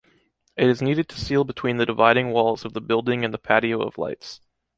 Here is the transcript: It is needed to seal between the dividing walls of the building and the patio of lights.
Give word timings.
It 0.57 0.67
is 0.67 0.81
needed 0.81 1.07
to 1.09 1.19
seal 1.19 1.43
between 1.43 1.77
the 1.77 1.85
dividing 1.85 2.31
walls 2.31 2.65
of 2.65 2.73
the 2.73 2.81
building 2.81 3.23
and 3.23 3.31
the 3.31 3.37
patio 3.37 3.83
of 3.83 3.99
lights. 3.99 4.41